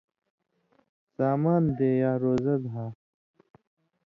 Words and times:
سامان 1.15 1.63
دے 1.77 1.89
یا 2.01 2.11
روزہ 2.23 2.55
دھا، 2.65 2.85